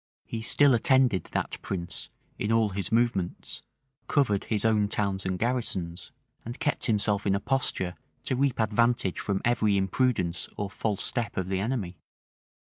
[0.25, 2.09] He still attended that prince
[2.39, 3.61] in all his movements;
[4.07, 6.11] covered his own towns and garrisons;
[6.43, 7.93] and kept himself in a posture
[8.23, 11.99] to reap advantage from every imprudence or false step of the enemy.